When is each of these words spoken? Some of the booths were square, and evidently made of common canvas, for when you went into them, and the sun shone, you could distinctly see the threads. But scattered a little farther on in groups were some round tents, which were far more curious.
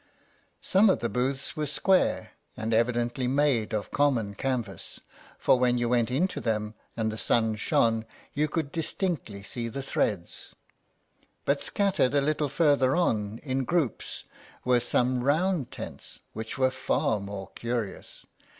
Some 0.63 0.89
of 0.89 0.97
the 0.97 1.09
booths 1.09 1.55
were 1.55 1.67
square, 1.67 2.31
and 2.57 2.73
evidently 2.73 3.27
made 3.27 3.71
of 3.71 3.91
common 3.91 4.33
canvas, 4.33 4.99
for 5.37 5.59
when 5.59 5.77
you 5.77 5.89
went 5.89 6.09
into 6.09 6.41
them, 6.41 6.73
and 6.97 7.11
the 7.11 7.19
sun 7.19 7.53
shone, 7.53 8.07
you 8.33 8.47
could 8.47 8.71
distinctly 8.71 9.43
see 9.43 9.67
the 9.67 9.83
threads. 9.83 10.55
But 11.45 11.61
scattered 11.61 12.15
a 12.15 12.19
little 12.21 12.49
farther 12.49 12.95
on 12.95 13.39
in 13.43 13.63
groups 13.63 14.23
were 14.65 14.79
some 14.79 15.23
round 15.23 15.69
tents, 15.69 16.21
which 16.33 16.57
were 16.57 16.71
far 16.71 17.19
more 17.19 17.51
curious. 17.53 18.25